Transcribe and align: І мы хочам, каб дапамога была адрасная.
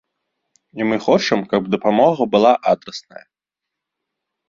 І 0.79 0.87
мы 0.91 0.95
хочам, 1.09 1.39
каб 1.53 1.69
дапамога 1.77 2.21
была 2.35 2.53
адрасная. 2.75 3.25